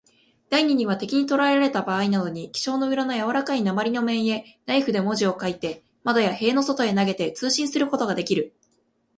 [0.49, 8.51] 第二には、敵にとらえられたばあいなどに、記章の裏のやわらかい鉛の面へ、ナイフで文字を書いて、窓や塀の外へ投げて、通信することができる。